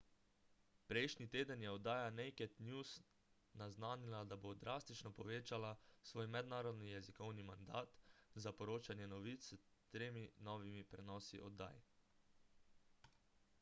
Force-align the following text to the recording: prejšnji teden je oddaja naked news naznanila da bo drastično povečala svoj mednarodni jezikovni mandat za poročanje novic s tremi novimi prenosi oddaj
prejšnji 0.91 1.25
teden 1.33 1.63
je 1.65 1.71
oddaja 1.71 2.05
naked 2.19 2.53
news 2.67 2.93
naznanila 3.61 4.21
da 4.31 4.37
bo 4.45 4.53
drastično 4.63 5.11
povečala 5.19 5.73
svoj 6.11 6.29
mednarodni 6.37 6.89
jezikovni 6.93 7.45
mandat 7.51 7.99
za 8.45 8.53
poročanje 8.63 9.07
novic 9.13 9.51
s 9.51 9.91
tremi 9.97 10.27
novimi 10.49 10.87
prenosi 10.95 11.43
oddaj 11.51 11.81